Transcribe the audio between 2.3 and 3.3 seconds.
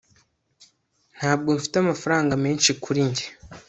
menshi kuri njye